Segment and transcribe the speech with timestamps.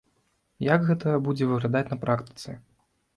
[0.67, 2.57] Як гэта будзе выглядаць на практыцы?